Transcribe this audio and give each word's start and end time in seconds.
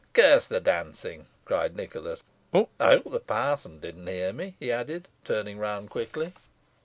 "Curse 0.13 0.47
the 0.47 0.59
dancing!" 0.59 1.27
cried 1.45 1.75
Nicholas 1.75 2.23
"I 2.51 2.67
hope 2.79 3.11
the 3.11 3.19
parson 3.19 3.77
didn't 3.79 4.07
hear 4.07 4.33
me," 4.33 4.55
he 4.59 4.71
added, 4.71 5.07
turning 5.23 5.59
round 5.59 5.91
quickly. 5.91 6.33